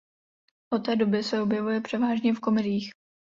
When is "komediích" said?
2.39-2.91